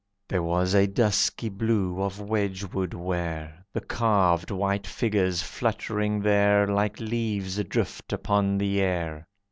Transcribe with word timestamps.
There 0.27 0.41
was 0.41 0.73
dusky 0.87 1.47
blue 1.47 2.01
of 2.01 2.19
Wedgewood 2.19 2.95
ware, 2.95 3.63
The 3.71 3.81
carved, 3.81 4.49
white 4.49 4.87
figures 4.87 5.43
fluttering 5.43 6.21
there 6.21 6.65
Like 6.65 6.99
leaves 6.99 7.59
adrift 7.59 8.11
upon 8.11 8.57
the 8.57 8.81
air. 8.81 9.27